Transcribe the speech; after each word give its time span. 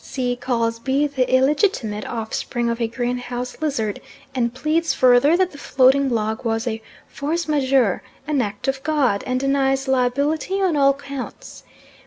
C. 0.03 0.35
calls 0.35 0.79
B. 0.79 1.05
the 1.05 1.31
illegitimate 1.31 2.07
offspring 2.07 2.71
of 2.71 2.81
a 2.81 2.87
greenhouse 2.87 3.61
lizard, 3.61 4.01
and 4.33 4.51
pleads 4.51 4.95
further 4.95 5.37
that 5.37 5.51
the 5.51 5.59
floating 5.59 6.09
log 6.09 6.43
was 6.43 6.65
a 6.65 6.81
force 7.07 7.47
majeure 7.47 8.01
an 8.25 8.41
act 8.41 8.67
of 8.67 8.81
God, 8.81 9.23
and 9.27 9.39
denies 9.39 9.87
liability 9.87 10.59
on 10.59 10.75
all 10.75 10.95
counts. 10.95 11.63